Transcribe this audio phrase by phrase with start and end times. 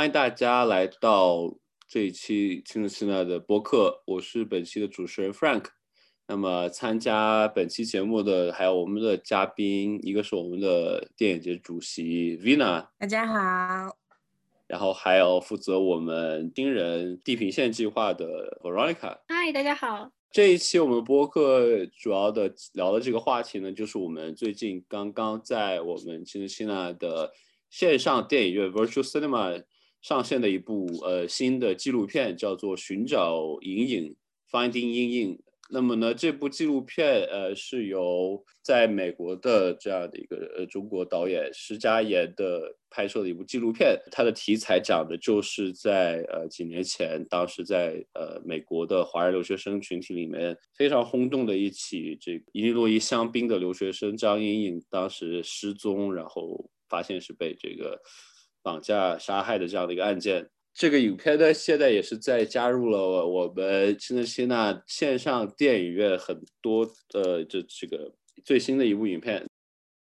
[0.00, 1.54] 欢迎大家来到
[1.86, 5.66] 这一期青春期呢的播客，我是本期的主持人 Frank。
[6.26, 13.94] 那么参加本期节目的还有我们的嘉宾，一个是我们的电影节主席 Vina，大家好。
[14.66, 20.10] 然后还有负责我们新人地平线计划的 Veronica，嗨，大家好。
[20.32, 27.30] 这一期我们播客主要的聊的这个话题呢，就是我们最近刚刚在我们青春期呢的
[27.68, 29.62] 线上电影院 Virtual Cinema
[30.02, 34.16] 上线的一部呃新的纪录片，叫做《寻找影影》
[34.50, 35.42] （Finding 影影）。
[35.72, 43.96] 那么呢，这部纪录片呃是由在美国的这样的一个呃中国导演施嘉言的拍摄的一部纪录片。
[44.10, 57.96] 它的题材讲的就是在呃几年前，当时在呃美国的华人留学生群体里面非常轰动的一起这个伊利诺伊香槟的留学生张莹莹当时失踪，然后发现是被这个
[58.62, 60.48] 绑架杀害的这样的一个案件。
[60.72, 69.44] 这个影片呢，现在也是在加入了我们新的希纳线上电影院很多的这这个最新的一部影片。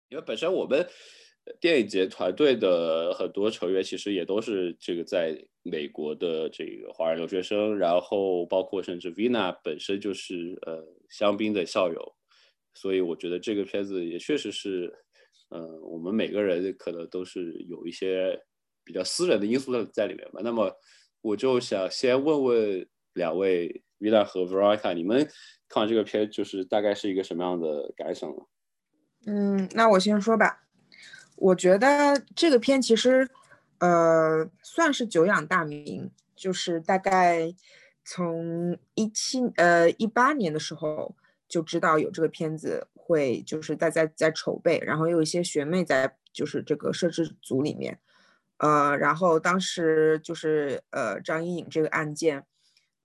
[0.10, 0.88] 因为本身我们
[1.60, 12.16] 电影节团队的很多成员其实也都是这个在美国的这个华人留学生，然后包括甚至 Vina 本身就是呃香槟的校友，
[12.76, 14.94] 所以我觉得这个片子也确实是，
[15.50, 18.40] 呃，我们每个人可能都是有一些。
[18.90, 20.42] 比较私人的因素在在里面吧。
[20.44, 20.76] 那么
[21.22, 25.30] 我就想先问问两位 Vina 和 Veronica，你们
[25.68, 28.38] 看完这个片就是大概是一个什么样的感想呢？
[29.28, 30.64] 嗯，那我先说吧。
[31.36, 33.30] 我觉得这个片其实
[33.78, 37.54] 呃算是久仰大名，就是大概
[38.04, 41.16] 从一七呃一八年的时候
[41.48, 48.00] 就知道有这个片子会就是在在在筹备，然后有一些学妹在就是这个摄制组里面。
[48.60, 52.46] 呃，然后当时就是呃张颖颖这个案件，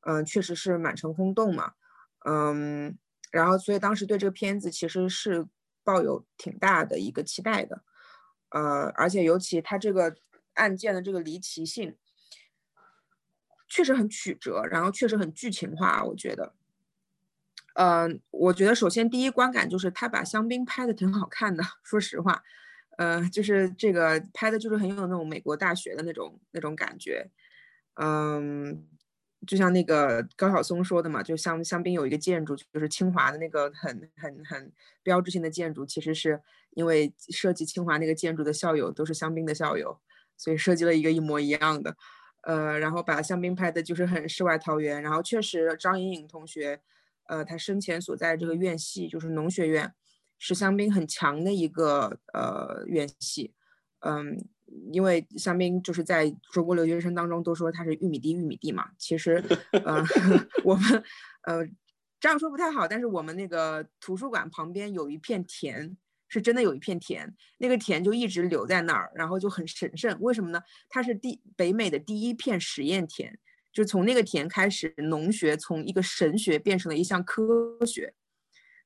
[0.00, 1.74] 嗯，确实是满城轰动嘛，
[2.24, 2.98] 嗯，
[3.30, 5.46] 然后所以当时对这个片子其实是
[5.84, 7.82] 抱有挺大的一个期待的，
[8.48, 10.16] 呃，而且尤其他这个
[10.54, 11.96] 案件的这个离奇性，
[13.68, 16.54] 确实很曲折，然后确实很剧情化，我觉得，
[17.74, 22.42] 嗯，我觉得首先第一观感就是他把香槟拍的挺好看的，说实话。
[22.96, 27.28] 呃，就是这个拍的，就是很有那种美国大学的那种那种感觉，
[27.94, 28.86] 嗯，
[29.46, 34.72] 就像那个高晓松说的嘛，就香香槟有一个建筑，就是清华的那个很很很
[35.02, 36.40] 标志性的建筑，其实是
[36.70, 40.00] 因为设计清华那个建筑的校友都是香槟的校友，
[40.36, 41.96] 所以设计了一个一模一样的，
[42.42, 46.80] 呃，然后把香槟拍的就是很世外桃源，然后确实张颖颖同学，
[47.26, 49.92] 呃，她生前所在这个院系就是农学院。
[50.38, 53.54] 是香槟很强的一个呃院系，
[54.00, 54.44] 嗯，
[54.92, 58.90] 因为香槟就是在中国留学生当中都说它是玉米地玉米地嘛。
[58.98, 60.04] 其实，呃，
[60.64, 61.02] 我们
[61.44, 61.66] 呃
[62.20, 65.96] 这样说不太好，但是我们那个图书馆旁边有一片田，
[66.28, 70.18] 是真的有一片田，那个田就一直留在那儿，然后就很神圣。
[70.20, 70.60] 为什么呢？
[70.88, 73.38] 它是第北美的第一片实验田，
[73.72, 78.14] 就从那个田开始，农学从一个神学变成了一项科学。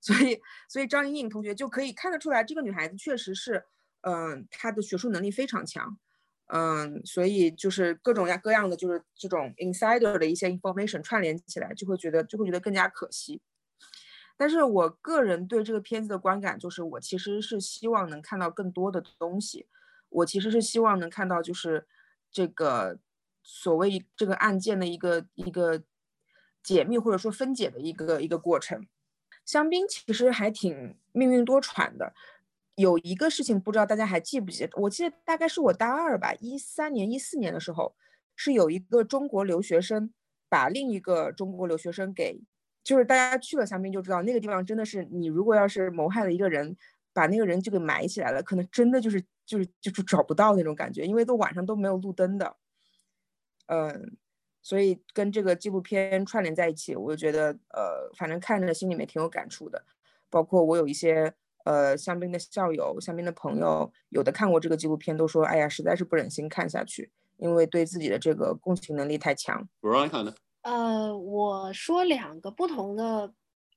[0.00, 3.64] 所以，所以张莹莹同学就可以看得出来，这个女孩子确实是，
[4.02, 5.98] 嗯，她的学术能力非常强，
[6.46, 13.42] 嗯，所以就是各种样各样的，就是这种 insider 的一些 information 串联起来，就会觉得就会觉得更加可惜。
[14.36, 19.66] 但是我个人对这个片子的观感就是，我其实是希望能看到更多的东西，
[20.10, 21.88] 我其实是希望能看到就是
[22.30, 23.00] 这个
[23.42, 25.82] 所谓这个案件的一个一个
[26.62, 28.86] 解密或者说分解的一个一个过程。
[29.48, 32.12] 香槟其实还挺命运多舛的，
[32.74, 34.70] 有一个事情不知道大家还记不记得？
[34.82, 37.94] 我记得大概是我大二吧，一三年、一四年的时候，
[38.36, 40.12] 是有一个中国留学生
[40.50, 42.42] 把另一个中国留学生给，
[42.84, 46.76] 就是大家去了香槟就知道，那个地方真的是你如果要是谋害了一个人，
[47.14, 52.54] 把那个人就给埋起来了，可能真的就是就是就是找不到那种感觉，因为都晚上都没有路灯的，
[53.68, 54.18] 嗯。
[54.62, 59.84] 所以跟这个纪录片串联在一起，我就觉得，呃，反正看着心里面挺有感触的。
[60.30, 61.32] 包括我有一些
[61.64, 69.66] 呃香槟的校友、香槟的朋友，有的看过这个纪录片，都说，哎呀，实在是不忍心看下去，因为对自己的这个共情能力太强。
[69.80, 70.34] 不让看的。
[70.62, 73.32] 呃，我说两个不同的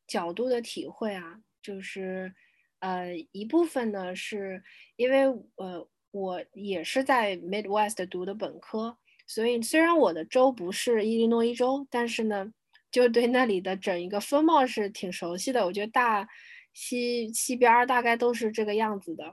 [0.07, 2.33] 角度的体会啊，就是，
[2.79, 4.61] 呃，一部分呢是
[4.97, 5.25] 因为
[5.55, 8.97] 呃我也是在 Midwest 读的本科。
[9.33, 12.51] 所以，虽然我的州不是伊利诺伊州，但是呢，
[12.91, 15.65] 就对那里的整一个风貌是挺熟悉的。
[15.65, 16.27] 我觉得大
[16.73, 19.23] 西西边大概都是这个样子的，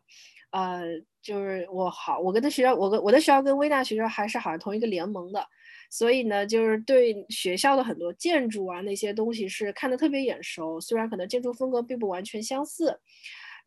[0.53, 0.83] 呃，
[1.21, 5.45] 就是我好，我跟他学校，我跟我的学校跟威纳学校还是好像同一个联盟的，
[5.91, 13.01] 所以呢，就是对学校的很多建筑啊那些东西是看得特别眼熟，虽然可能建筑风格并不完全相似。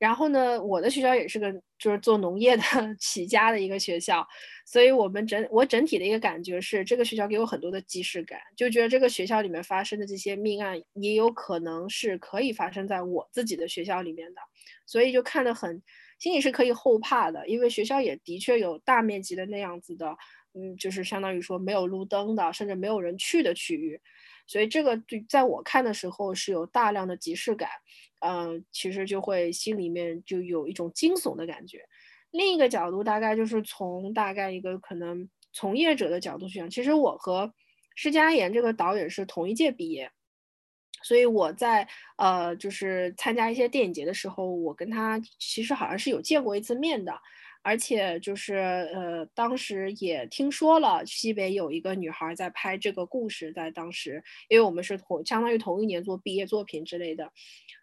[0.01, 2.63] 然后呢，我的学校也是个就是做农业的
[2.99, 4.27] 起家的一个学校，
[4.65, 14.41] 所以我们整我整体的一个感觉是，这个学校给我很多的即视感，就觉得这个学校里面发生的这些命案也有可能是可以发生在我自己的学校里面的，
[14.87, 15.79] 所以就看得很
[16.17, 20.17] 心里是可以后怕的，因为学校也的确有大面积的那样子的，
[20.55, 24.01] 嗯，就是相当于说没有路灯的，甚至没有人去的区域，
[24.51, 27.69] 所以这个对在我看的时候是有大量的即视感。
[28.19, 31.87] 嗯，其实就会心里面就有一种惊悚的感觉。
[32.31, 37.53] 另一个角度，大概就是从大概一个可能从业者的角度去讲，其实我和
[37.95, 40.11] 施嘉言这个导演是同一届毕业，
[41.01, 41.87] 所以我在
[42.17, 47.17] 呃就是参加一些电影节的时候，我跟他其实好像是有见过一次面的。
[47.63, 57.31] 而且就是呃，当时也听说了西北有一个女孩在拍这个故事，在当时，因为我们是同相当于同一年做毕业作品之类的。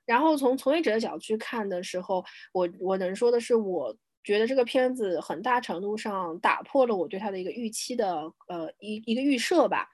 [0.04, 9.88] 然后从从业者的角度去看的时候，我我能说的是，我觉得这个片子很大程度上打破了我对它的一个预期的呃一一个预设吧，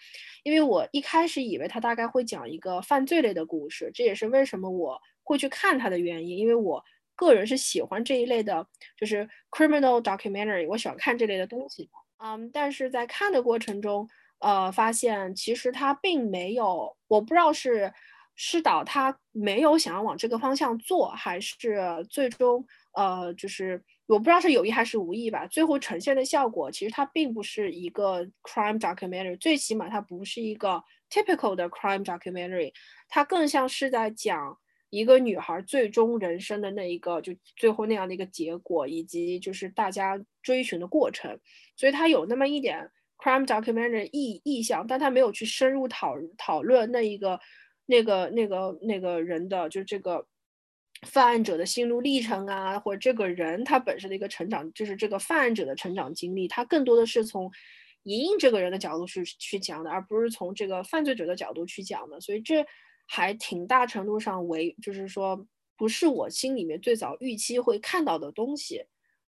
[0.44, 6.82] 因为我一开始以为它大概会讲一个犯罪类的故事，这也是为什么我会去看它的原因，因为我。
[7.14, 8.66] 个人是喜欢这一类的，
[8.96, 11.88] 就是 criminal documentary，我喜欢看这类的东西。
[12.18, 14.08] 嗯，但是在看的过程中，
[14.38, 17.92] 呃，发现其实他并没有，我不知道是
[18.34, 21.56] 施导他没有想要往这个方向做，还是
[22.08, 22.64] 最终，
[22.94, 25.46] 呃，就是我不知道是有意还是无意吧。
[25.46, 32.72] 最后呈现的效果，其实它并不是一个 crime documentary，最起码它不是一个 typical 的 crime documentary，
[33.08, 34.58] 它更像是在讲。
[34.96, 41.40] 一个女孩最终人生的那一个，就最后那样的一个结果，以及就是大家追寻的过程，
[41.76, 47.40] 所以它有那么一点 crime documentary 意意向，但他没有去深入讨讨论那一个
[47.86, 50.26] 那个那个那个人的，就是这个
[51.02, 57.50] 犯案者的心路历程啊，或者这个人他本身的一个成长，就是这个犯案者的成长经历，他更多的是从
[58.04, 62.64] 莹莹这个人的角度去去讲的，而不是从这个犯罪者的角度去讲的，所以这。
[63.06, 65.46] 还挺大程度上为，就是说
[65.76, 68.84] 不是我心里面最早预期会看到的东西，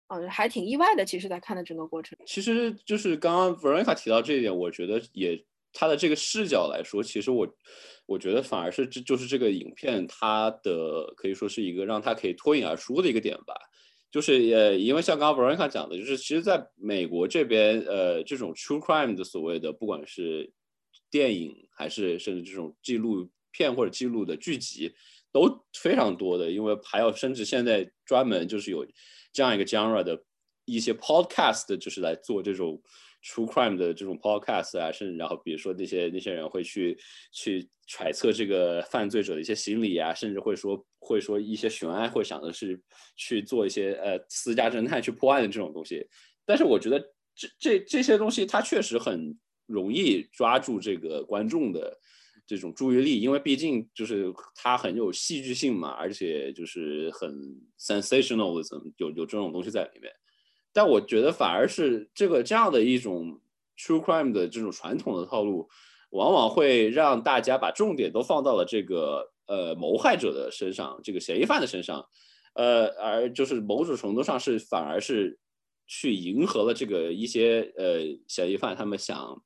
[0.09, 1.05] 嗯，还挺意外的。
[1.05, 7.49] 其实，在看的整个过程，其实就是刚刚 Veronica 提到这一点，我觉得也他的这个视角来说，其实我
[8.07, 13.55] 我觉得反而是这就是这个影片它的可以说是一个让它可以脱颖而出的一个点吧。
[14.11, 20.53] 就是也因为像刚刚 Veronica 讲的，就是其实在美国这边，呃，这种 True Crime 的所谓的不管是
[21.11, 23.29] 电影还是甚至这种记录。
[23.57, 24.93] 片或者记录的剧集
[25.33, 28.87] 都非常多的，因为还有甚至现在专门就是有
[29.33, 30.23] 这样一个 genre 的
[30.65, 32.81] 一些 podcast，就是来做这种
[33.23, 36.99] true crime 的这种 podcast 啊，甚至然后比如说那些那些人会去
[37.33, 42.81] 去揣测这个犯罪者的一些心理啊，甚至会说会说一些悬案，会想的是
[43.17, 46.07] 去做一些呃私家侦探去破案的这种东西。
[46.45, 47.01] 但是我觉得
[47.35, 49.37] 这这这些东西它确实很
[49.67, 51.99] 容易抓住这个观众的。
[52.47, 57.33] 这种注意力，因为毕竟就是它很有戏剧性嘛，而且就是很
[57.79, 60.13] sensationalism，有有这种东西在里面。
[60.73, 63.41] 但我觉得反而是这个这样的一种
[63.79, 65.67] true crime 的这种传统的套路，
[66.11, 72.05] 往往会让大家把重点都放到了这个呃谋害者的身上，这个嫌疑犯的身上，
[72.55, 75.39] 呃，而就是某种程度上是反而是
[75.87, 79.43] 去迎合了这个一些呃嫌疑犯他们想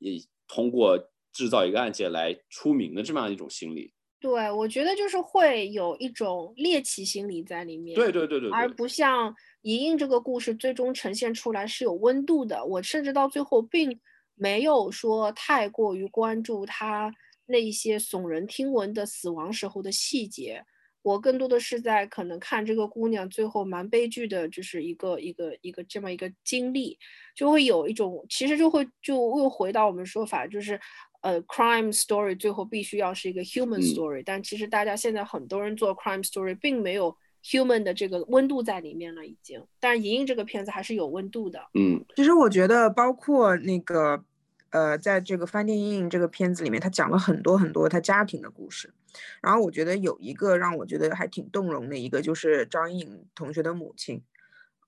[0.00, 1.11] 也通过。
[1.32, 12.64] 制造一个案件来出名的这么样一种心理，对我觉得就是会有一种猎奇心理在里面，对对对对，而不像莹莹这个故事最终呈现出来是有温度的。
[12.64, 13.98] 我甚至到最后并
[14.34, 17.12] 没有说太过于关注他
[17.46, 20.64] 那一些耸人听闻的死亡时候的细节。
[21.02, 26.96] 我更多的是在可能看这个姑娘最后蛮悲剧的，就是一个一个一个这么一个经历，
[27.34, 30.80] 就会有一种其实就会就又回到我们说法，就是
[31.22, 39.66] 呃，crime story 最后必须要是一个 human story，但其实大家现在很多人做 crime story 并没有 human 的这个温度在里面了，已经。
[39.80, 41.58] 但是《莹莹》这个片子还是有温度的。
[41.74, 44.24] 嗯，其实我觉得包括那个。
[44.74, 48.90] 呃，在这个《饭店阴影》这个片子里面，他讲了很多很多他家庭的故事。
[49.42, 54.22] 然后我觉得有一个让我觉得还挺动容的一个，就是张颖同学的母亲。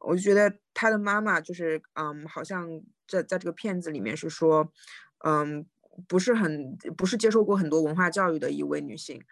[0.01, 4.73] 我就觉得他的妈妈就是，嗯，好像在在这个片子里面是说，
[5.19, 5.67] 嗯，
[6.09, 9.23] 不是很不是接受过很多文化教育的一位女性。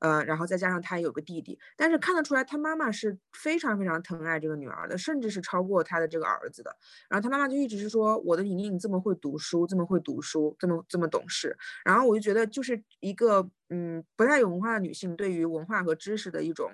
[0.00, 6.74] 呃，然后再加上他有个弟弟，但是看得出来她妈妈是非常非常疼爱这个女儿的，甚至是超过她的这个儿子的。
[7.10, 11.54] 然后她妈妈就一直是说，我的莹莹这么会读书，这么会读书，这么这么懂事。
[11.84, 16.70] 然后我就觉得，就是一个嗯不太有文化的女性对于文化和知识的一种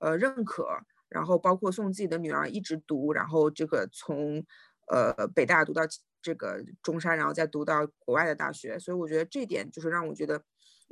[0.00, 0.68] 呃认可，
[1.08, 4.44] 然后包括送自己的女儿一直读，然后这个从
[4.92, 5.84] 呃北大读到
[6.28, 8.78] 这个中山，然后再读到国外的大学。
[8.78, 10.42] 所以我觉得这点就是让我觉得。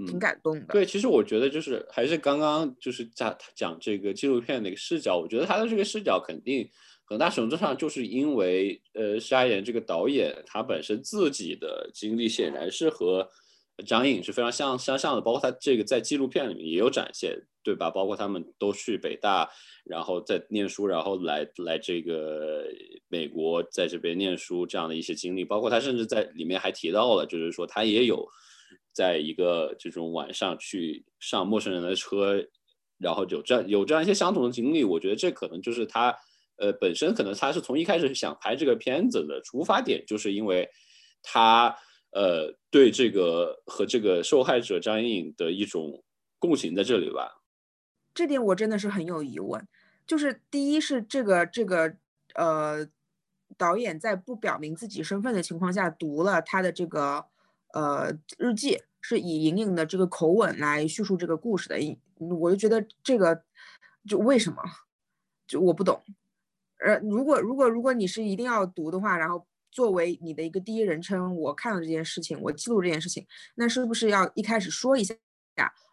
[0.06, 0.66] 挺感动的。
[0.74, 6.70] 对，其实我觉得就是还是刚刚就是讲讲这个纪录片的一个视角，我觉得他的这个视角肯定
[7.06, 13.26] 很大程度上就是因为呃，沙岩这个导演他本身自己的经历显然是和
[13.86, 17.34] 张颖是非常相相像的，包括他这个在纪录片里面也有展现，
[17.66, 17.90] 对吧？
[17.90, 19.50] 包括他们都去北大，
[19.84, 22.64] 然后在念书，然后来来这个
[23.08, 28.26] 美国在这边念书这样的一些经历，包括他甚至在里面还提到了，就是说他也有。
[28.92, 32.42] 在一个这种晚上去上陌生人的车，
[32.96, 36.16] 然后有这样有这样一些相同的经历，我觉得这可能就是他，
[36.56, 40.66] 呃，本身可能他是从一开始想拍这个片子的出发点，就是因为
[41.22, 41.76] 他
[42.12, 46.02] 呃对这个和这个受害者张莹颖的一种
[46.38, 47.35] 共情在这里吧。
[48.16, 49.68] 这点我真的是很有疑问，
[50.08, 51.94] 就是第一是这个这个
[52.34, 52.88] 呃
[53.56, 57.26] 导演在不表明自己身份的情况下读了他的这个。
[57.74, 61.76] 呃，日记是以莹莹的这个口吻来叙述这个故事的，
[62.40, 63.42] 我就觉得这个
[64.08, 64.62] 就为什么
[65.46, 66.02] 就我不懂。
[66.78, 75.14] 呃，如果如果如果你是一定要读的话，然后作为你的一个第一人称，我看了这件事情，我记录这件事情，那是不是要一开始说一下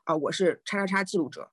[0.06, 0.16] 啊？
[0.16, 1.52] 我是叉叉叉记录者。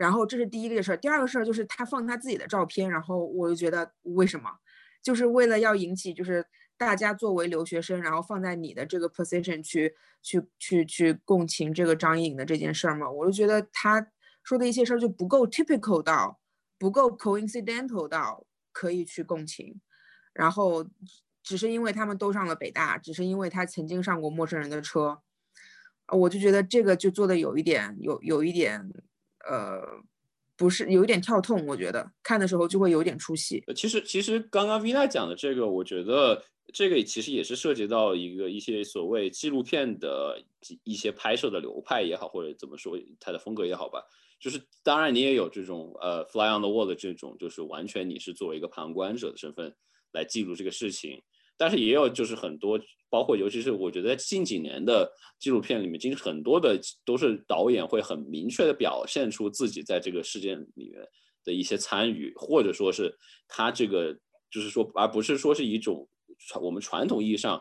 [0.00, 4.50] 然后这是第一个事儿，第二个事儿就是他放他自己的照片，然后我就觉得为什么？
[5.02, 6.46] 就是为了要引起就是。
[6.80, 14.06] 大家作为留学生，然后放在你的这个 position 去去去去共情这个张颖的这件事儿嘛，我就觉得他
[14.42, 16.40] 说的一些事儿就不够 typical 到，
[16.78, 19.78] 不够 coincidental 到可以去共情，
[20.32, 20.86] 然后
[21.42, 25.20] 只是因为他们都上了北大，只是因为他曾经上过陌生人的车，
[26.08, 28.90] 我就觉得这个就做的有一点有有一点
[29.48, 30.02] 呃。
[30.56, 33.64] 不是有一点跳痛，我觉得看的时候就会有点出戏。
[33.74, 40.38] 其实，其实刚刚 Vina 讲的这个，我觉得这个其实也是涉及到一个一些所谓纪录片的
[40.84, 44.04] 一些拍摄的流派也好，或者怎么说它的风格也好吧。
[44.38, 49.74] 就是当然你也有这种呃 fly on the wall 的这种，就是完全你是作为一个旁观者的身份
[50.12, 51.22] 来记录这个事情。
[51.60, 61.06] 但是也有就是很多，包括尤其是我觉得近几年的纪录片里面，其实很多的都是导演会很明确的表现出自己在这个事件里面
[61.44, 63.14] 的一些参与，或者说是
[63.46, 64.18] 他这个
[64.50, 67.60] 就是说，而不是说是一种传我们传统意义上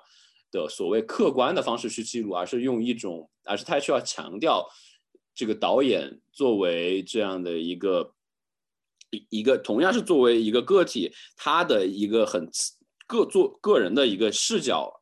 [0.49, 4.65] 的所谓客观的方式去记录，而是用一种，而是他需要强调
[5.35, 8.13] 这个导演作为这样的一个
[9.09, 12.49] 一一个同样是作为一个个体，他的一个很。
[13.09, 15.01] 个做个人的一个视角，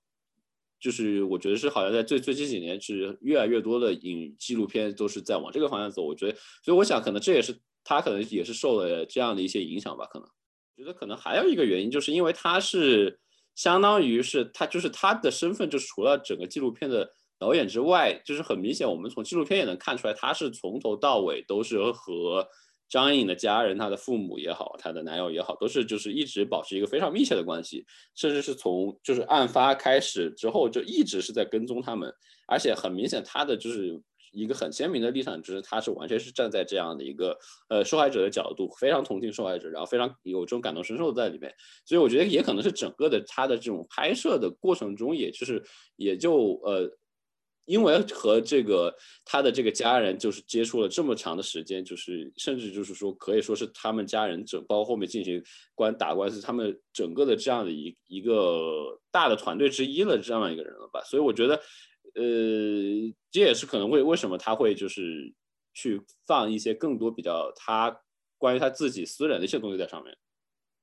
[0.79, 6.03] 就是我觉得是好像在最最近几年是越来越多的影纪录片都是在往这个方向走。
[6.03, 10.05] 我觉得，所以我想可能这也是他可能也是受了这样的一些影响吧。
[10.05, 10.27] 可能
[10.77, 13.19] 觉得可能还有一个原因，就是因为他是
[13.55, 22.47] 相当于是他就是他的身份，就是除了整个纪录片的导演之外，就是很明显，我们从纪录片也能看出来，他是从头到尾都是和。
[22.89, 32.09] 张颖的家人，他的父母也好，她的男友也好，都是就是一直保持一个非常密切的关系，甚至是从就是案发开始之后就一直是在跟踪他们，
[32.47, 34.01] 而且很明显，他的就是
[34.31, 37.37] 一个很鲜明的立场，就是他是完全是站在这样的一个
[37.69, 41.53] 呃受害者的角度，非常同情受害者，然后非常有这种感同身受在里面，
[41.85, 45.61] 所以我觉得也可能是整个的他的这种拍摄的过程中，也就是
[45.97, 46.89] 也就呃。
[47.67, 48.95] 因为和这个
[49.25, 55.43] 他的这个家人就是接触了这么长的时间，就是甚至就是说可以说是他们家人整包括后面进行
[55.75, 61.03] 官打官司，他们整个的这样的一一个大的团队之一了这样一个人了吧。
[61.03, 61.55] 所以我觉得，
[62.15, 62.23] 呃，
[63.29, 65.33] 这也是可能为为什么他会就是
[65.73, 67.99] 去放一些更多比较他
[68.37, 70.17] 关于他自己私人的一些东西在上面，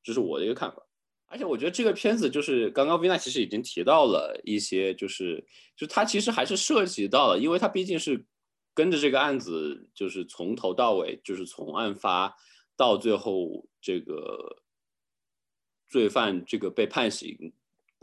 [0.02, 0.86] 这是我的一个看法。
[1.34, 5.44] 而且我觉得这个片子就是刚刚 Vina 其实已经提到了一些，就是
[5.76, 8.24] 就他其实还是涉及到了，因为他毕竟是
[8.72, 12.32] 跟着这个案子，就是从头到尾，就是从案发
[12.76, 14.62] 到最后这个
[15.88, 17.52] 罪犯这个被判刑。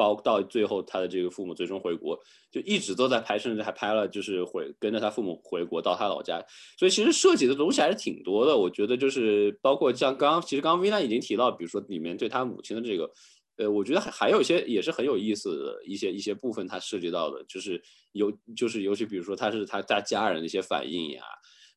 [0.01, 2.19] 包到最后，他的这个父母最终回国，
[2.51, 6.43] 就一直都在拍，甚至还拍了，就是回跟着他父母回国到他老家。
[6.79, 8.57] 所以其实涉及的东西还是挺多的。
[8.57, 13.11] 我觉得就是包括像刚刚，其实刚刚 Vina 已经提到，比如说里面对他母亲的这个，
[13.57, 17.79] 呃，我觉得还还有一些也是很有意思的一些一些部分，他涉及到的，就是
[18.13, 21.21] 有就是尤其比如说他是他他家人的一些反应呀，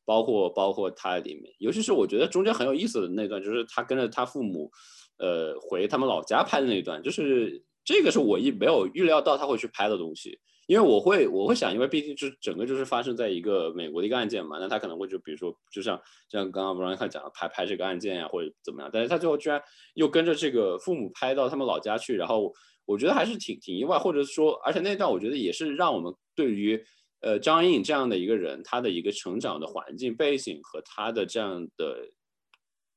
[0.03, 4.71] 包括包括他里面，尤其是我觉得中间很有意思的那段，就是他跟着他父母，
[5.17, 10.37] 呃，回他们老家拍的那一段，就是这个是我一没有预料到他会去拍的东西。
[10.67, 19.61] 因为我会我会想，因为毕竟是整个就是发生在一个美国的一个案件嘛，那他可能会就比如说，就像像刚刚布朗克讲的拍拍这个案件呀，或者怎么样，但是他最后居然
[19.93, 22.51] 又跟着这个父母拍到他们老家去，然后
[22.85, 26.83] 我觉得还是挺挺意外，或者说，而且那段我觉得也是让我们对于
[27.21, 32.09] 呃张颖这样的一个人，他的一个成长的环境背景和他的这样的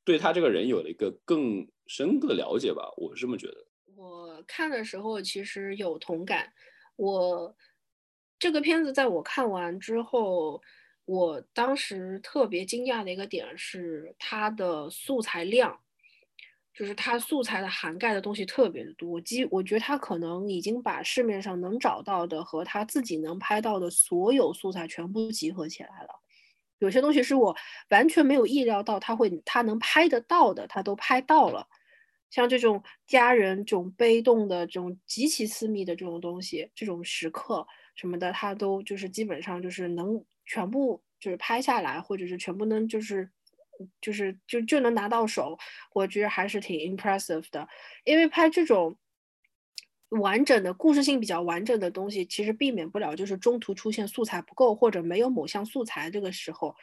[0.06, 3.67] 对他这个人有了一个更深刻的了解吧，我是这么觉得。
[3.98, 6.52] 我看的时候其实有同感。
[6.94, 7.52] 我
[8.38, 10.62] 这个片子在我看完之后，
[11.04, 15.76] 我当时特别惊讶的一个点是它的素材量，
[16.72, 19.20] 就是它素材的涵盖的东西特别的多。
[19.20, 26.20] 基我觉得它可能已经把市面上能找到的和他自己能拍到的所有素材全部集合起来了。
[26.78, 27.56] 有些东西是我
[27.90, 31.66] 完全没有意料到他会他能拍得到的，他都拍到了。
[32.30, 43.30] 像这种家人这种悲动的这种极其私密的这种东西，这种时刻什么的，他都就是基本上就是能全部就是拍下来，或者是全部能就是
[44.00, 45.58] 就是就就能拿到手，
[45.94, 47.66] 我觉得还是挺 impressive 的。
[48.04, 48.96] 因为拍这种
[50.10, 56.74] 完整的故事性比较完整的东西，其实避免不了就是中途出现素材不够或者没有某项素材这个时候。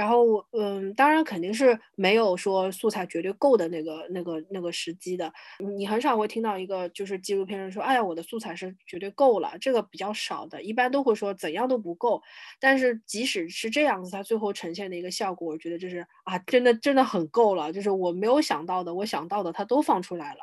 [0.00, 5.30] 然后，嗯，当然肯定是没有说素材绝对够的那个、那个、那个时机的。
[5.76, 12.22] 你很少会听到一个就是纪录片人说：“哎呀，我的素材是绝对够了。”这个比较少的，一般都会说怎样都不够。
[12.58, 17.70] 但是即使是这样子，它最后呈现的一个效果，我觉得就是啊，真的真的很够了。
[17.70, 20.40] 就是我没有想到的，我想到的，它都放出来了。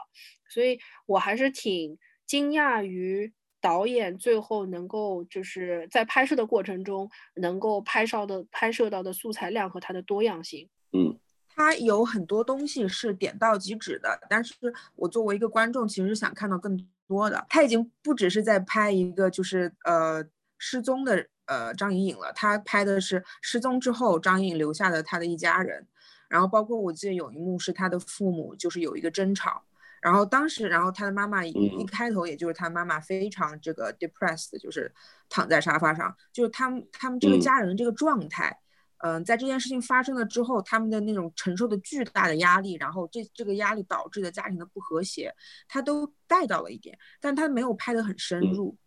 [0.48, 1.98] 所以我还是挺
[2.28, 3.34] 惊讶于。
[3.68, 11.20] 导演最后能够就是在拍摄的过程中能够拍摄的拍摄到的素材量和它的多样性，嗯，
[11.54, 14.54] 它有很多东西是点到即止的，但是
[14.96, 17.46] 我作为一个观众，其实想看到更多的。
[17.50, 20.24] 他已经不只是在拍一个就是呃
[20.58, 25.86] 失踪的呃张颖颖了，他拍的是失踪之后张颖留下的他的一家人，
[26.30, 29.64] 然后包括我记得有一幕是他的父母就是有一个争吵。
[30.02, 34.94] 然后当时，然后他的妈妈一开头，也就是他妈妈非常这个 depressed，就是
[35.28, 38.58] 躺在沙发上，就是他们他们这个家人的这个状态，
[39.00, 45.34] 嗯，在这件事情发生了之后，他们的那种承受的巨大的压力，然后这这个压力导致的家庭的不和谐，
[45.68, 48.78] 他都带到了一点，但他没有拍得很深入。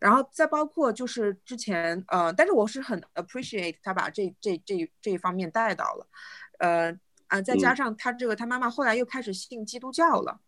[0.00, 6.08] 然后再包括就是之前，呃，但是我是很 appreciate 他把这这这这一方面带到了，
[6.58, 6.98] 呃
[7.28, 10.40] 啊，再加上他这个他妈妈后来又开始信基督教了。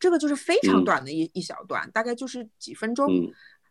[0.00, 3.08] 这个就是非常短的一一小段，大概就是几分钟。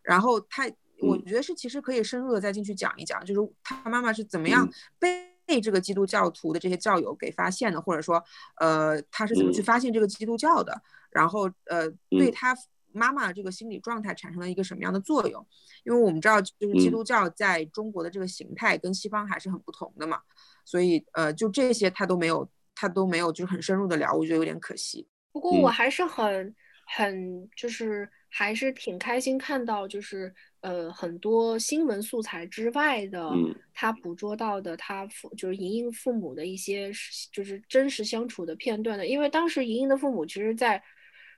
[0.02, 0.66] 然后他，
[1.02, 4.66] 我觉得是其实可以深入的再进去讲一讲，就是他妈妈是怎么样
[4.98, 8.22] 被这个基督教徒的这些教友给发现的，或者说，
[8.56, 12.56] 呃，他是怎么去发现这个基督教的，然后呃，对他
[12.92, 15.46] 妈妈这个心理状态产生了一个什么样的作用？
[15.84, 20.20] 因为我们知道，就是基督教在中国的这个形态跟西方还是很不同的嘛，
[20.64, 25.06] 所以呃，就这些他都没有，他都没有就是很深入的聊，我觉得有点可惜。
[25.38, 26.52] 不过我还是很
[26.84, 33.30] 很就是还是挺开心看到就是呃很多新闻素材之外的
[33.72, 36.90] 他捕捉到的他父就是莹莹父母的一些
[37.30, 40.82] 就是真实相处的片段的，因为当时莹莹的父母其实在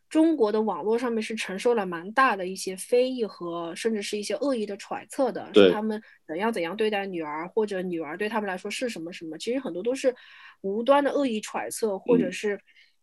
[0.09, 10.15] 中国的网络上面是承受了蛮大的一些非议和甚至是一些恶意的揣测的，是他们怎样怎样对待女儿或者女儿对他们来说是什么什么，其实很多都是
[10.63, 12.59] 无端的恶意揣测或者是。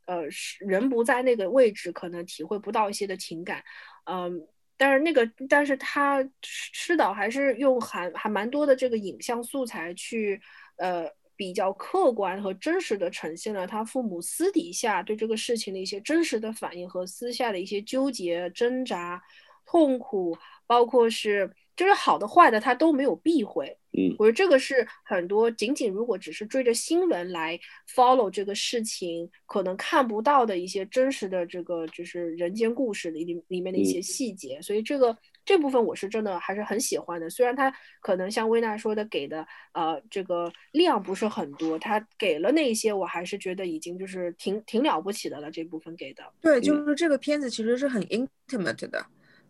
[0.08, 0.24] 呃，
[0.60, 3.64] 人不在那个位置，可能体会不到一些的情感，
[4.06, 10.42] 嗯，但是那个，但是他施导还是用还还蛮多的这个影像素材去，
[10.78, 19.22] 呃，比较客观和真实的呈现了他父母私底下对这个事情的一些真实的反应和私下的一些纠结、挣扎、
[19.66, 21.54] 痛苦，包括是。
[21.78, 23.78] 就是好的坏的，他都没有避讳。
[23.98, 27.58] 嗯，我觉得这个是很多仅仅如果只是追着新闻来
[27.96, 34.62] follow 这个事情，可能看不到的一些真实的这个就是人间故事里里里面的一些细节。
[34.62, 37.30] 所以这个这部分我是真的还是很喜欢的。
[37.30, 45.50] 虽然他可能像薇娜说的给的呃这个量不是很多，他给了那些，我还是觉得已经就是挺挺了不起的了。
[45.50, 49.06] 这部分给的，对，就是这个片子其实是很 intimate 的。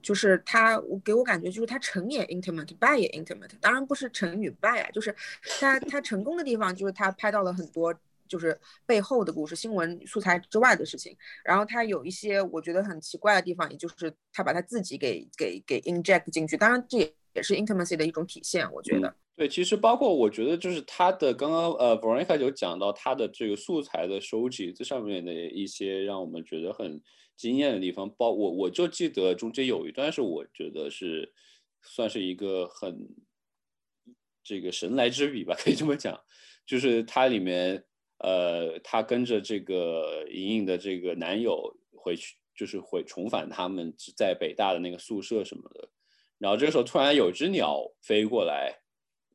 [0.07, 3.51] 就是他，我给我感觉就是他成也 intimate，败也 intimate。
[3.59, 5.13] 当然不是成与败啊，就是
[5.59, 7.93] 他他成功的地方就是他拍到了很多
[8.25, 11.13] 就是背后的故事、新闻素材之外的事情。
[11.43, 16.55] 然后他有一些我觉得很奇怪的地方，也就是他把他自己给给给 inject 进去。
[16.55, 19.13] 当然这也也是 intimacy 的一种体现，我觉得。
[19.35, 26.99] 对，其实包括我觉得就是他的刚刚呃 v e r o n i c a 有讲到他的这个素材的收集，这上面的一些让我们觉得很
[27.37, 28.09] 惊艳的地方。
[28.17, 31.31] 包我我就记得中间有一段是我觉得是
[31.81, 33.07] 算是一个很
[34.43, 36.19] 这个神来之笔吧，可以这么讲，
[36.65, 37.85] 就是它里面
[38.17, 45.87] 呃，他跟着这个莹莹的这个男友回去，就是会重返他们在北大的那个宿舍什么的。
[46.37, 48.81] 然后这个时候突然有只鸟飞过来。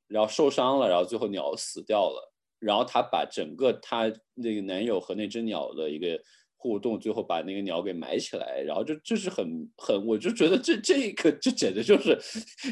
[0.09, 6.23] 然后受伤了，然后最后鸟死掉了，然后他把整个他那个男友和那只鸟的一个
[6.63, 9.45] 互动，最后把那个鸟给埋起来，然后就就是很
[9.77, 12.17] 很，我就觉得这这个这简直就是，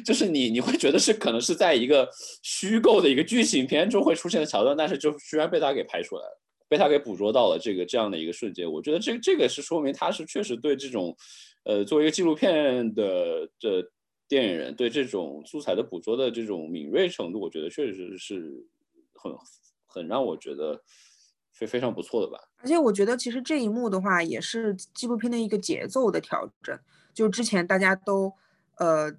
[0.04, 2.08] 就是你你会觉得是可能是在一个
[2.44, 11.16] 虚构的一个剧情片中会出现的桥段，但是就居然被他给拍出来了，被他给捕捉到了这个这样的一个瞬间，我觉得这这个是说明他是确实对这种，
[11.64, 13.90] 呃，作为一个纪录片的的。
[14.30, 18.64] 电影人对这种素材的捕捉的这种敏锐程度，我觉得确实是
[19.12, 19.34] 很
[19.88, 20.80] 很让我觉得
[21.60, 22.48] 非非常不错的吧。
[22.56, 26.76] 而且我觉得其实这一幕的话，也是纪录片的一个节奏的调整。
[27.14, 28.32] 就之前大家都
[28.78, 29.12] 呃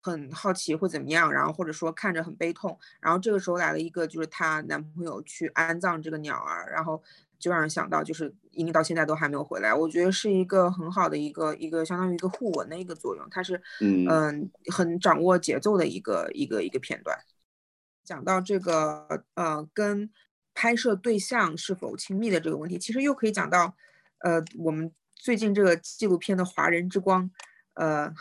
[0.00, 7.02] 很好奇会怎么样，然后或者说看着很悲痛，然后这个时候来了一个就是她男朋友去安葬这个鸟儿，然后。
[7.40, 17.16] 就让人想到，就是英到现在都还没有回来，我觉得是一个很好的一个一个相当于一个互文的一个作用，它是嗯很掌握节奏的一个一个一个片段。
[18.02, 20.10] 讲到这个呃跟
[20.58, 23.76] 拍摄对象是否亲密的这个问题，其实又可以讲到
[24.24, 27.30] 呃我们最近这个纪录片的华人之光
[27.74, 28.12] 呃。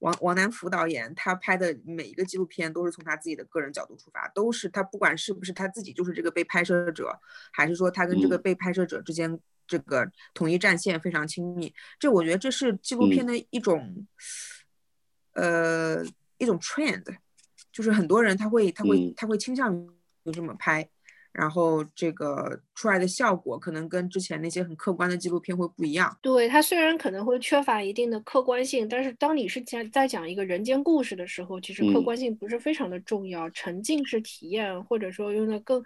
[0.00, 7.18] 王王南福导演，他拍的每一个纪录片都是从他自己的个人角度出发，都是他不管是不是他自己就是这个被拍摄者，
[7.52, 14.06] 还是说他跟这个被拍摄者之间这个统一战线非常亲密，这我觉得这是纪录片的一种，
[15.32, 16.04] 呃，
[16.36, 17.02] 一种 trend，
[17.72, 19.76] 就是很多人他会他会他会倾向
[20.22, 20.88] 于这么拍。
[21.32, 26.16] 然后这个出来的效果可能跟之前那些很客观的纪录片会不一样。
[26.22, 35.84] 对它虽然可能会缺乏一定的客观性，但是当你是讲在讲一个人间故事的时候，其实客观性不是非常的重要，沉浸式体验或者说用的更。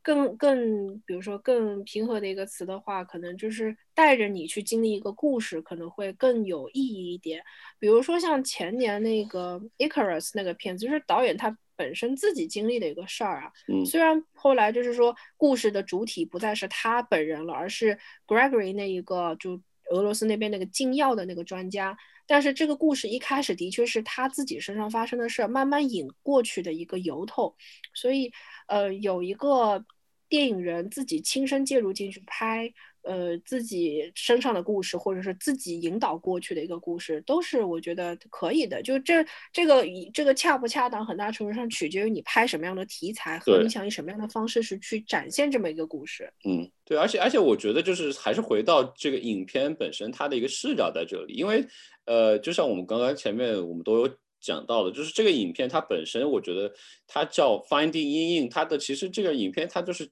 [0.00, 7.42] 更更，比如说更平和的一个词的话，可能就是带着你去经历一个故事，可能会更有意义一点。
[7.78, 13.52] 比如说像前年那个 Icarus 那个片子，就是导演他本身自己经历的一个事儿啊。
[13.68, 13.86] 嗯。
[13.86, 19.58] 虽然后来就是说故事的主体不再是他本人了，而是 Gregory 那一个就
[19.90, 27.54] 俄罗斯那边那个禁药的那个专家，但是这个故事一开始的确是他自己身上发生的事儿，慢慢引过去的一个由头，
[27.94, 28.30] 所以。
[28.68, 29.82] 呃，有一个
[30.28, 32.70] 电影人自己亲身介入进去拍，
[33.08, 38.82] 呃，自己身上的故事，或者是自己引导过去的一个故事，都是我觉得可以的。
[38.82, 46.30] 就这这个这个恰不恰当，很大程度上取决于你拍什么样的题材和你想以什么样的方式是去展现这么一个故事。
[46.44, 51.66] 嗯，对，而且而且我觉得就是还是回到这个影片本身它的一个视角在这里，因为
[52.04, 54.10] 呃，就像我们刚刚前面我们都有。
[54.40, 56.72] 讲到的，就是这个影片它本身，我觉得
[57.08, 60.08] 它叫 Finding 阴影，它的其实这个影片它就是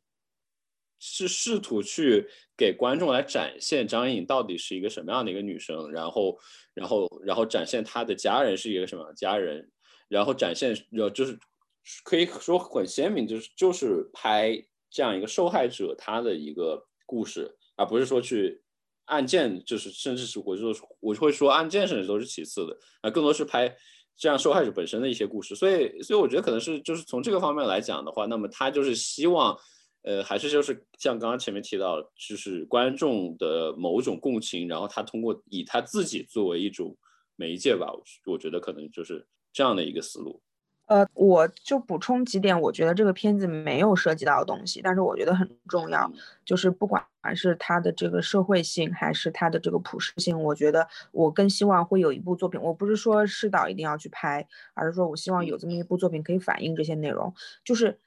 [0.98, 6.38] 是试图去给观众来展现张颖到底是一个什么样的一个女生，然后
[6.74, 9.70] 然后然后展现她的家人是一个什么样的家人，
[10.09, 11.38] 然后展现呃就是
[12.04, 18.62] 可以说很鲜明，就是就是拍这样一个受害者她的一个故事，而不是说去
[19.06, 23.76] 案件，就是甚至是我就我会说案件甚至都是其次的，啊更多是拍。
[24.18, 29.54] 这样受害者本身的一些故事，所以，所以我觉得可能是就是从这个方面来讲的话，那么他就是希望，
[30.07, 36.97] 呃，还是就是像刚刚前面提到，就是观众的某种共情，然后他通过以他自己作为一种
[37.35, 40.40] 媒介吧，我我觉得可能就是这样的一个思路。
[40.87, 46.09] 呃，我就补充几点，我觉得这个片子没有涉及到的东西，但是我觉得很重要，
[46.45, 57.99] 就是不管是它的这个社会性，还是它的这个普适性，我觉得我更希望会有一部作品，我不是说是导一定要去拍，而是说我希望有这么一部作品可以反映这些内容，就是，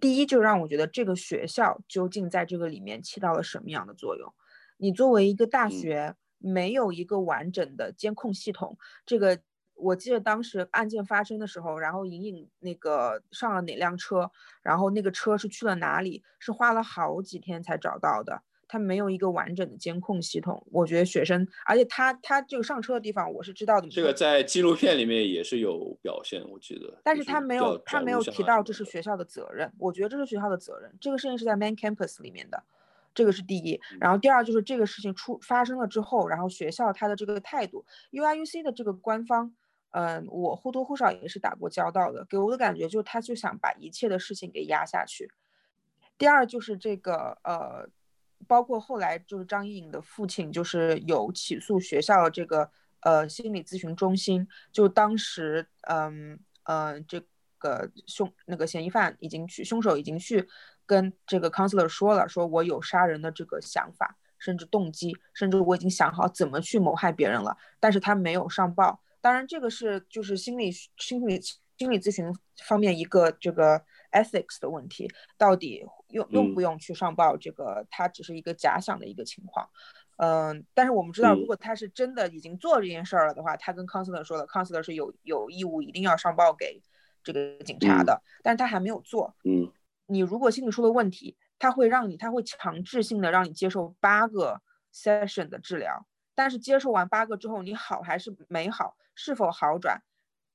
[0.00, 4.32] 第一就让我觉得这个学校究竟在这个里面起到了什么样的作用？
[4.76, 9.40] 你作为一个大学，没有一个完整的监控系统，这个。
[9.74, 14.30] 我记得当时案件发生的时候，然后莹莹那个上了哪辆车，
[14.62, 18.42] 然后那个车是去了哪里，是花了好几天才找到的。
[18.72, 20.66] 他没有一个完整的监控系统。
[20.70, 23.86] 我觉得学生，而且他他这个上车的地方我是知道的。
[23.90, 26.98] 这个在纪录片里面也是有表现，我记得。
[27.04, 29.70] 但是他没有他没有提到这是学校的责任。
[29.78, 30.90] 我觉得这是学校的责任。
[30.98, 32.64] 这个事情是在 Main Campus 里面的，
[33.14, 33.78] 这个是第一。
[34.00, 39.54] 然后第二就是这个事情出发生了之后，然后学校他的这个态度，UIUC 的这个官方。
[39.90, 45.30] 嗯，我或多或少也是打过交道的，给我的感觉就是他就想把一切的事情给压下去。
[46.16, 47.86] 第二就是这个呃，
[48.46, 57.22] 包括后来就是张颖颖的父亲就是有起诉学校的这个呃心理咨询中心，就当时嗯嗯这
[57.58, 60.48] 个凶那个嫌疑犯已经去凶手已经去
[60.84, 69.00] 跟这个 counselor 说了，说我有杀人的这个想法，甚至动机，甚至我已经想好怎么去谋害别人了，但是他没有上报。
[69.20, 71.40] 当然，这个是就是心理心理
[71.78, 72.26] 心理咨询
[72.64, 77.86] 方面一个这个 ethics 的问题，到底用用不用去上报这个？
[77.90, 79.68] 他只是一个假想的一个情况，
[80.16, 86.80] 嗯，但是我们知道，如果他是真的已经做这件事儿了的话，他跟 counselor 说了，counselor 是有有义务一定要上报给
[87.22, 89.34] 这个警察的，但是他还没有做。
[89.44, 89.70] 嗯，
[90.06, 94.60] 你如果心理出了问题，他会让你，他会强制性的让你接受八个
[94.92, 98.96] session 的治疗，但是接受完八个之后，你好还是没好？
[99.14, 100.02] 是否好转，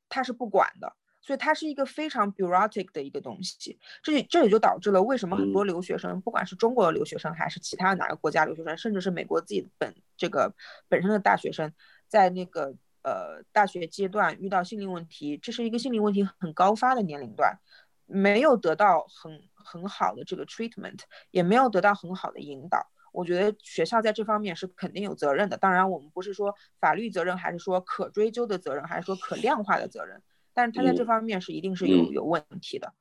[0.09, 0.96] 他是不管的，
[1.27, 3.77] 所以它是一个非常 bureaucratic 的一个东西。
[4.01, 10.55] 这这也就导致了为什么很多留学生，不管是中国的留学生，还是其他哪个国家留学生，甚至是美国自己本这个
[10.87, 11.73] 本身的大学生，
[12.07, 17.59] 在那个呃大学阶段遇到心理问题，这是一个心理问题很高发的年龄段，
[18.05, 20.99] 没有得到很很好的这个 treatment，
[21.31, 22.87] 也没有得到很好的引导。
[23.11, 25.57] 我觉得学校在这方面是肯定有责任的。
[25.57, 30.21] 当然，我们不是说法律责任，还是说可追究的责任，还是说可量化的责任。
[30.57, 32.91] 但是他在这方面是一定是有有问题的。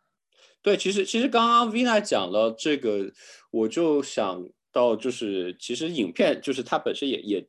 [0.61, 3.11] 对，其实其实刚刚 Vina 讲了这个，
[3.51, 7.49] 我就想到就是，其实影片就是他本身也也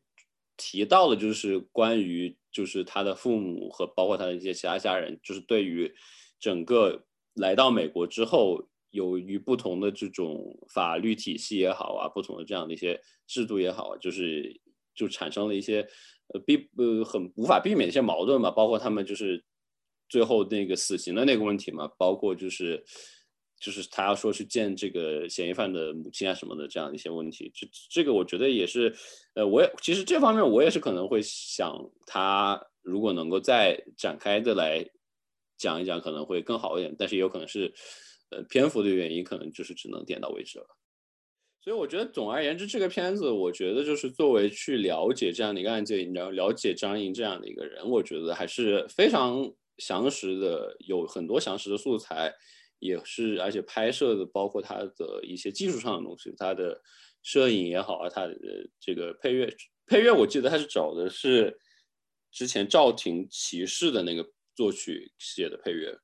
[0.55, 5.93] 提到了，就是关于就是他的父母和包括他的一些其他家人，就是对于
[6.39, 8.69] 整个来到美国之后。
[8.91, 14.59] 由于不同的这种法律体系也好啊，不同的这样的一些制度也好，就是
[14.95, 15.85] 就产生了一些
[16.33, 19.43] 呃避呃很无法避免的一些矛盾嘛，包括他们就是
[20.09, 22.83] 最后那个死刑的那个问题嘛，包括就是
[23.59, 28.95] 就是他要说去见这个嫌疑犯的母亲啊什么的这样一些问题，这这个我觉得也是
[29.35, 34.85] 呃我也其实这方面我也是可能会想他如果能够再展开的来
[35.57, 37.73] 讲一讲可能会更好一点，但是也有可能是。
[38.29, 40.67] 呃，篇幅的原因可能就是只能点到为止了，
[41.63, 52.33] 所以我觉得总而言之，这个片子我觉得就是作为去了解这样的一个案件，然后了解张莹这样的一个人，我觉得还是非常详实的，有很多详实的素材，
[52.79, 56.81] 也是而且拍摄的包括他的一些技术上的东西，他的
[57.23, 58.35] 摄影也好啊，他的
[58.79, 59.51] 这个配乐
[59.85, 61.57] 配乐，我记得他是找的是
[62.31, 65.97] 之前赵婷骑士的那个作曲写的配乐。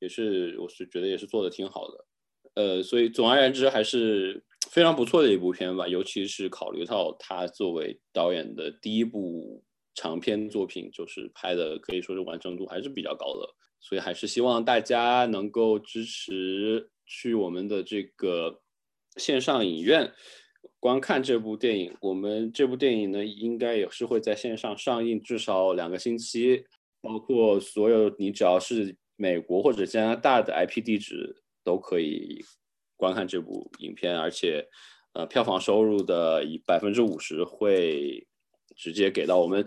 [0.00, 2.06] 也是，我是觉得也是做的挺好的，
[2.54, 5.88] 呃，所以总而言之还是非常不错的一部片吧。
[5.88, 9.64] 尤其是考虑到他作为导演的第一部
[10.00, 13.48] 长片作品，就是拍的可以说是完成度还是比较高的。
[13.80, 18.60] 所以还是希望大家能够支持去我们的这个
[19.16, 20.12] 线上影院
[20.78, 21.96] 观看这部电影。
[22.00, 26.64] 我们这部电影呢，应该也是会在线上上映至少两个星期，
[27.00, 28.96] 包括所有你只要是。
[29.20, 32.40] 美国或者加拿大的 IP 地址都可以
[32.96, 34.64] 观看这部影片，而且，
[35.12, 38.27] 呃，票房收入的以百分之五十会
[38.78, 39.62] 直接给到我们，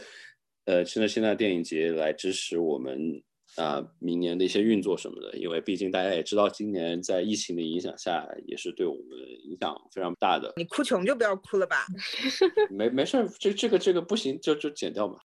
[0.65, 3.21] 呃，现在现在电影节来支持我们
[3.57, 5.37] 啊，明年的一些运作什么的。
[5.37, 9.03] 因为毕竟大家也知道，今年在疫情的影响下，也是对我们
[9.43, 10.53] 影响非常大的。
[10.55, 11.85] 你哭穷就不要哭了吧？
[12.71, 15.19] 没没事，这这个这个不行，就就剪掉吧。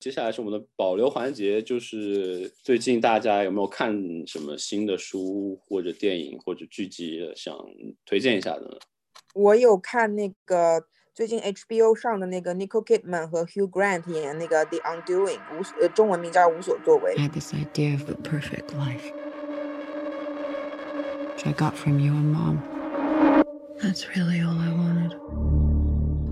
[0.00, 3.92] 接下来是我们的保留环节，就是最近大家有没有看
[4.28, 7.58] 什么新的书或者电影或者剧集想
[8.06, 8.78] 推荐一下的呢？
[9.34, 17.16] 我有看那个最近 HBO 上的那个 Nicole Kidman 和 Hugh Grant 演那个 The Undoing，无呃中文名叫无所作为。
[17.16, 19.12] I had this idea of the perfect life,
[21.34, 22.62] which I got from you and mom.
[23.80, 25.87] That's really all I wanted.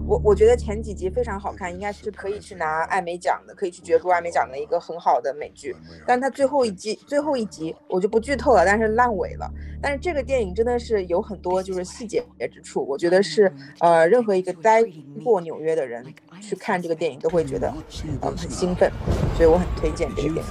[0.07, 5.75] 我我觉得前几集非常好看，应该是可以去拿艾美奖的，可以去角逐艾美奖的一个很好的美剧。
[6.07, 9.51] 但它最后一集最后一集我就不剧透了，但是烂尾了。
[9.83, 14.83] 但是这个电影真的是有很多就是细节之处，我觉得是呃任何一个待
[15.25, 16.05] 过纽约的人
[16.41, 17.69] 去看这个电影都会觉得
[18.05, 18.91] 嗯很兴奋，
[19.37, 20.43] 所以我很推荐这个电影。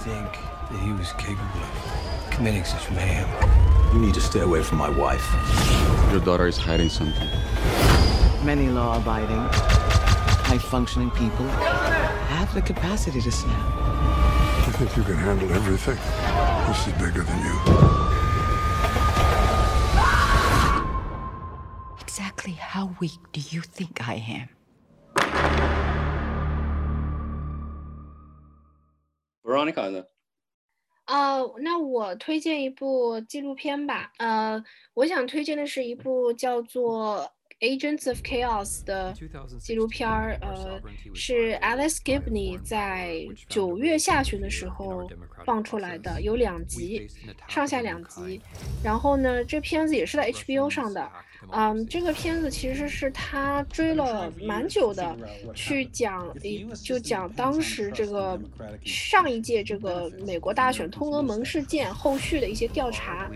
[8.44, 9.44] Many law-abiding,
[10.48, 11.46] high-functioning people
[12.28, 13.66] have the capacity to snap.
[14.66, 15.98] You think you can handle everything?
[16.66, 17.56] This is bigger than you.
[22.00, 24.48] Exactly how weak do you think I am?
[29.42, 30.04] Veronica 呢？
[31.06, 34.12] 呃，那我推荐一部纪录片吧。
[34.18, 34.62] 呃，
[34.94, 37.18] 我想推荐的是一部叫做《
[37.65, 39.13] Agents of Chaos》的
[39.59, 40.37] 纪录片儿。
[40.41, 40.79] 呃，
[41.13, 45.09] 是 Alice Gibney 在九月下旬的时候
[45.45, 47.07] 放出来的，有两集，
[47.47, 48.39] 上下两集。
[48.83, 51.11] 然后呢，这片子也是在 HBO 上的。
[51.51, 55.15] 嗯，这个片子其实是他追了蛮久的，
[55.53, 56.33] 去讲
[56.83, 58.39] 就讲当时这个
[58.83, 63.29] 上一届这个美国大选通俄门事件后续的一些调查。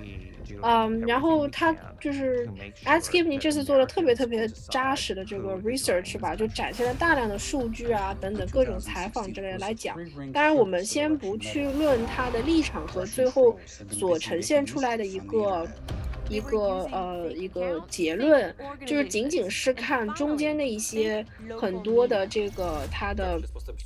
[0.62, 2.50] 嗯，然后他就是
[2.86, 9.98] a s k i p 这次做了特别特别扎实的这个 research 吧，就展现了大量的数据啊等等各种采访之类的来讲。
[10.34, 13.58] 当然，我们先不去论他的立场和最后
[13.90, 15.68] 所呈现出来的一个。
[16.30, 16.60] 一个
[16.92, 21.26] 呃一个结论，就是仅仅是看中间的一些
[21.60, 23.40] 很多的这个它的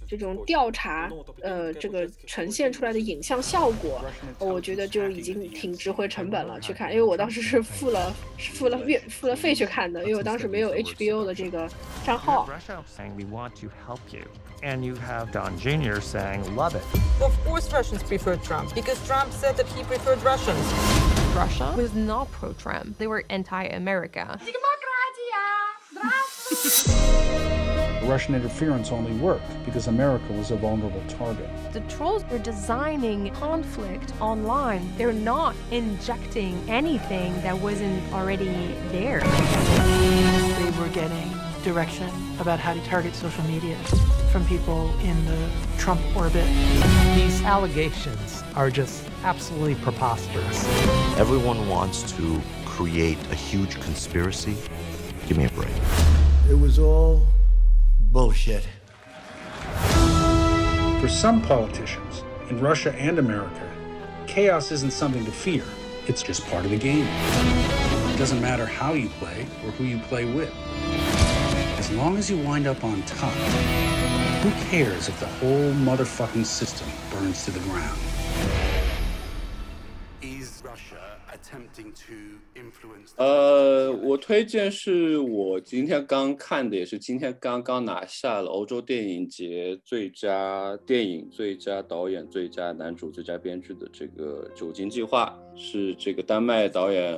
[0.07, 1.09] 这种调查，
[1.41, 4.03] 呃，这个呈现出来的影像效果，
[4.39, 11.67] 我觉得就已经挺值回成本了去看，因为我当时是付了付了月付了费去看的，因为我当时没有 HBO 的这个
[12.05, 12.47] 账号。
[14.65, 15.99] And you have Don Jr.
[15.99, 16.83] saying, love it.
[17.21, 21.12] Of course, Russians prefer Trump because Trump said that he preferred Russians.
[21.35, 24.39] Russia was not pro Trump, they were anti America.
[28.03, 31.49] Russian interference only worked because America was a vulnerable target.
[31.71, 34.95] The trolls are designing conflict online.
[34.97, 39.21] They're not injecting anything that wasn't already there.
[39.21, 43.77] They were getting direction about how to target social media
[44.31, 46.45] from people in the Trump orbit.
[47.15, 50.65] These allegations are just absolutely preposterous.
[51.17, 54.55] Everyone wants to create a huge conspiracy.
[55.27, 55.71] Give me a break.
[56.49, 57.21] It was all
[58.11, 58.67] bullshit.
[60.99, 63.69] For some politicians, in Russia and America,
[64.27, 65.63] chaos isn't something to fear.
[66.07, 67.07] It's just part of the game.
[67.07, 70.53] It doesn't matter how you play or who you play with.
[71.93, 73.31] As long as you wind up on top,
[74.41, 78.12] who cares if the whole motherfucking system burns to the ground?
[83.17, 97.17] 呃，我推荐是我今天刚看的，也是今天刚刚拿下了欧洲电影节最佳电影、最佳导演、最佳男主、最佳编剧的这个《酒精计划》，是这个丹麦导演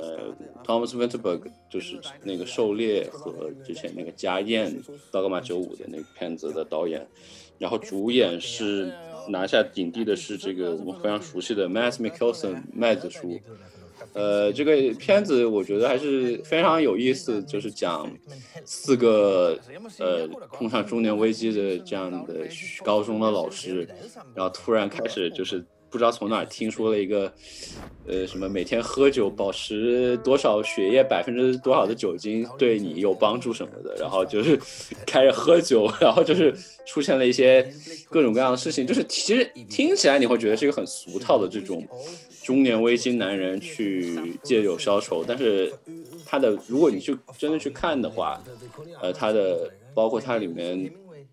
[0.64, 4.70] Thomas Winterberg，就是那个《狩猎》和之前那个《家宴》
[5.10, 7.06] 《刀戈马九五》的那个片子的导演，
[7.58, 8.92] 然后主演是
[9.28, 13.40] 拿下影帝的是这个我们非常熟悉的 Mads Mikkelsen 麦子叔。
[14.12, 18.10] 呃，这个片子我觉得还是非常有意思，就是讲
[18.64, 19.58] 四个
[19.98, 22.46] 呃碰上中年危机的这样的
[22.82, 23.86] 高中的老师，
[24.34, 25.62] 然后突然开始就是
[25.96, 27.32] 不知道从哪听说了一个，
[28.06, 34.60] 呃，什么每天喝酒保持多少血液百分之多少的酒精对你有帮助什么的，然后就是
[35.06, 36.54] 开始喝酒，然后就是
[36.86, 37.66] 出现了一些
[38.10, 41.82] 各种各样的事情，就是其实听起来你会觉得是一个很俗套的这种。
[42.44, 45.72] 中年危机男人去借酒消愁，但是
[46.24, 48.40] 他的，如果你去真的去看的话，
[49.02, 50.88] 呃，他的包括他里面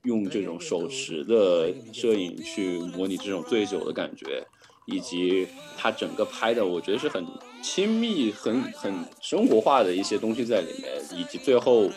[0.05, 4.43] 用这种手持的摄影去模拟这种醉酒的感觉，
[4.85, 7.25] 以及他整个拍的，我觉得是很
[7.63, 11.89] 亲密、很很生活化的一些东西在里面，以及最后，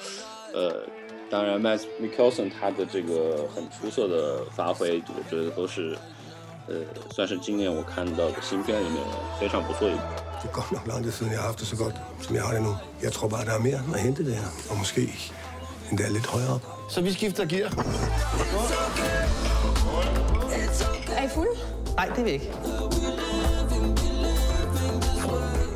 [0.53, 0.83] 呃，
[1.31, 5.97] 当然 Matt Mikkelsen 他的这个很出色的发挥，我觉得都是。
[6.69, 6.75] 呃，
[7.13, 9.01] 算是今年我看到的新片里面
[9.39, 10.01] 非常不错一部。
[10.43, 12.63] Det går nok lang tid siden, jeg har haft det så godt, som jeg har det
[12.63, 12.75] nu.
[13.03, 14.49] Jeg tror bare, der er mere at hente det her.
[14.71, 15.01] Og måske
[15.91, 16.63] endda lidt højere op.
[16.91, 17.69] Så vi skifter gear.
[21.17, 21.57] Er I fuld?
[21.97, 22.53] Nej, det er vi ikke.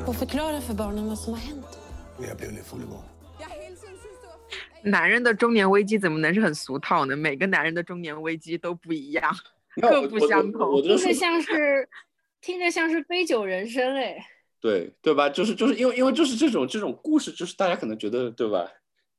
[0.06, 1.66] Och förklara för barnen vad som har hänt.
[2.20, 3.04] Jeg blev lidt fuld i går.
[4.82, 7.16] 男人的中年危机怎么能是很俗套呢？
[7.16, 9.34] 每个男人的中年危机都不一样。
[9.80, 11.88] 各不相同，听着像是
[12.40, 14.26] 听着像是杯酒人生哎，
[14.60, 15.28] 对对吧？
[15.28, 18.68] 就是就是因为因为就是这种这种故事，就是大家可能觉得对吧？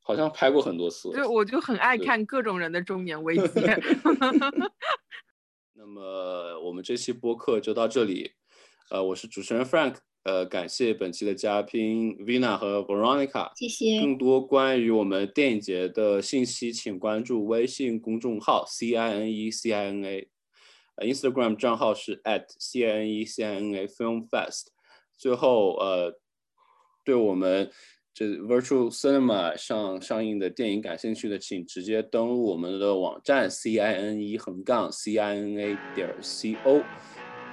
[0.04, 1.12] 好像拍过很多次。
[1.14, 3.44] 就我就很爱看各种人的中年危机。
[5.84, 8.34] 那么我们这期播客就到这里，
[8.92, 14.00] 呃，我是主持人 Frank，呃，感谢本期的嘉宾 Vina 和 Veronica，谢谢。
[14.00, 20.30] 更多关于我们电影节的信息，请关注微信公众号 C I N E C I N A。
[20.98, 24.68] 呃，Instagram 账号是 at c i n e c i n a film fest。
[25.18, 26.16] 最后，呃，
[27.04, 27.72] 对我们
[28.14, 36.82] 这 Virtual Cinema 上上映的电影感兴趣的，请直接登录我们的网站 c i n e 横杠 c i n a 点 c o。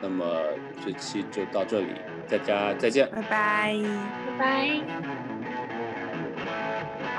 [0.01, 0.45] 那么
[0.85, 1.89] 这期就到这里，
[2.29, 3.77] 大家再见，拜拜，
[4.39, 4.83] 拜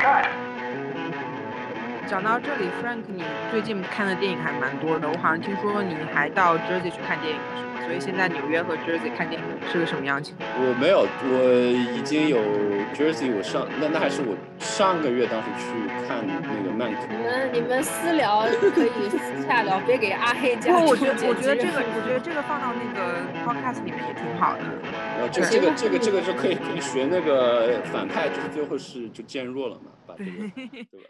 [0.04, 0.39] 拜。
[2.10, 5.08] 讲到这里，Frank，你最近看的电影还蛮多的。
[5.08, 7.40] 我好像听说你还到 Jersey 去看电影，
[7.78, 7.86] 是吗？
[7.86, 10.50] 所以现在纽约和 Jersey 看电影是个什么样情况？
[10.58, 11.54] 我没有，我
[11.94, 12.40] 已经有
[12.98, 15.70] Jersey，我上那那还是我上个月当时去
[16.08, 20.74] 看那个曼你们你们私聊可以私 下聊，别给阿黑加。
[20.74, 24.64] 不，我觉得我觉得这个我觉得这个放到那个 podcast 里面也挺好的。
[25.14, 31.10] 然后这这个这个这个就可以可以学那个反派，就是最后是就渐弱了嘛，把这个对吧？